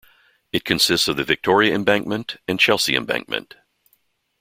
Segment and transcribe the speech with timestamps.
[0.51, 3.53] It consists of the Victoria Embankment and Chelsea Embankment.